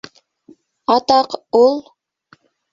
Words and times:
Атаҡ, 0.95 1.37
ул... 1.61 1.79